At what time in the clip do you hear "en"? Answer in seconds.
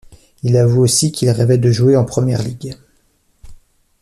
1.95-2.05